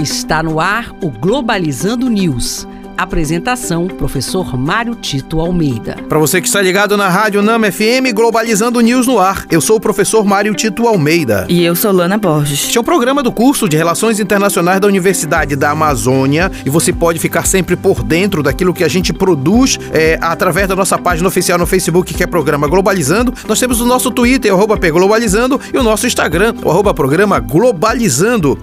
[0.00, 2.68] Está no ar o Globalizando News.
[2.96, 5.96] Apresentação: Professor Mário Tito Almeida.
[6.08, 9.76] Para você que está ligado na Rádio Nama FM Globalizando News no ar, eu sou
[9.76, 11.46] o professor Mário Tito Almeida.
[11.48, 12.66] E eu sou Lana Borges.
[12.66, 16.92] Este é um programa do curso de Relações Internacionais da Universidade da Amazônia e você
[16.92, 21.26] pode ficar sempre por dentro daquilo que a gente produz é, através da nossa página
[21.26, 23.34] oficial no Facebook, que é Programa Globalizando.
[23.48, 28.56] Nós temos o nosso Twitter, arroba Globalizando, e o nosso Instagram, o arroba Programa Globalizando.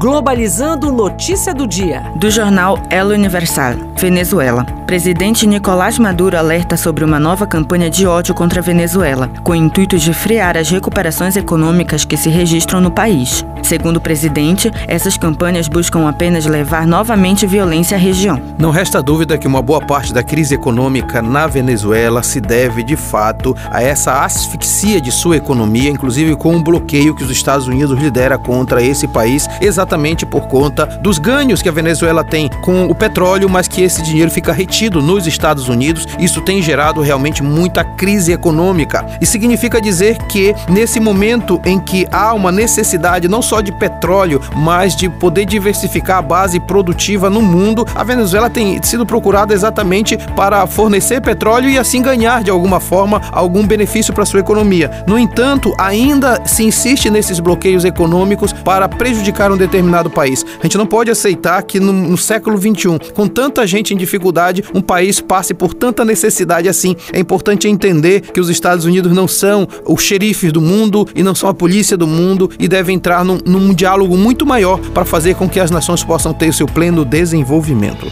[0.00, 2.10] Globalizando notícia do dia.
[2.16, 4.64] Do jornal El Universal, Venezuela.
[4.86, 9.54] Presidente Nicolás Maduro alerta sobre uma nova campanha de ódio contra a Venezuela, com o
[9.54, 13.44] intuito de frear as recuperações econômicas que se registram no país.
[13.62, 18.40] Segundo o presidente, essas campanhas buscam apenas levar novamente violência à região.
[18.58, 22.96] Não resta dúvida que uma boa parte da crise econômica na Venezuela se deve, de
[22.96, 28.00] fato, a essa asfixia de sua economia, inclusive com um bloqueio que os Estados Unidos
[28.00, 32.94] lidera contra esse país, exatamente por conta dos ganhos que a Venezuela tem com o
[32.94, 36.06] petróleo, mas que esse dinheiro fica retido nos Estados Unidos.
[36.18, 39.04] Isso tem gerado realmente muita crise econômica.
[39.20, 44.40] E significa dizer que, nesse momento em que há uma necessidade não só de petróleo,
[44.56, 50.16] mas de poder diversificar a base produtiva no mundo, a Venezuela tem sido procurada exatamente
[50.36, 54.90] para fornecer petróleo e assim ganhar de alguma forma algum benefício para sua economia.
[55.06, 60.44] No entanto, ainda se insiste nesses bloqueios econômicos para prejudicar um determinado país.
[60.60, 64.62] A gente não pode aceitar que no, no século 21, com tanta gente em dificuldade,
[64.74, 66.94] um país passe por tanta necessidade assim.
[67.12, 71.34] É importante entender que os Estados Unidos não são os xerifes do mundo e não
[71.34, 75.34] são a polícia do mundo e devem entrar num, num diálogo muito maior para fazer
[75.34, 78.06] com que as nações possam ter o seu pleno desenvolvimento.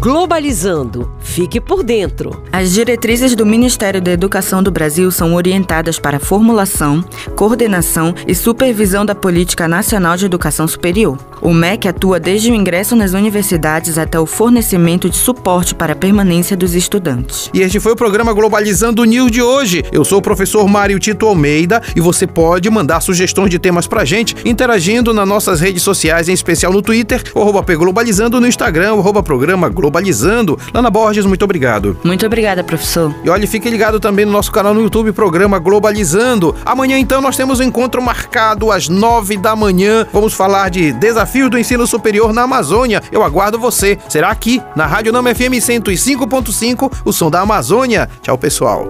[0.00, 1.17] Globalizando.
[1.38, 2.42] Fique por dentro.
[2.50, 7.00] As diretrizes do Ministério da Educação do Brasil são orientadas para a formulação,
[7.36, 11.16] coordenação e supervisão da Política Nacional de Educação Superior.
[11.40, 15.96] O MEC atua desde o ingresso nas universidades até o fornecimento de suporte para a
[15.96, 17.48] permanência dos estudantes.
[17.54, 19.84] E este foi o programa Globalizando News de hoje.
[19.92, 24.04] Eu sou o professor Mário Tito Almeida e você pode mandar sugestões de temas pra
[24.04, 29.22] gente interagindo nas nossas redes sociais, em especial no Twitter, o Globalizando, no Instagram, o
[29.22, 30.58] programa Globalizando.
[30.74, 31.96] Lana Borges, muito obrigado.
[32.02, 33.14] Muito obrigada, professor.
[33.24, 36.54] E olha, fique ligado também no nosso canal no YouTube, programa Globalizando.
[36.64, 40.06] Amanhã, então, nós temos um encontro marcado às nove da manhã.
[40.12, 43.02] Vamos falar de desafios do ensino superior na Amazônia.
[43.12, 43.98] Eu aguardo você.
[44.08, 48.08] Será aqui, na Rádio Nama FM 105.5, o som da Amazônia.
[48.22, 48.86] Tchau, pessoal.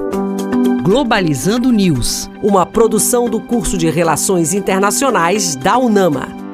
[0.83, 6.48] Globalizando News, uma produção do curso de Relações Internacionais da UNAMA.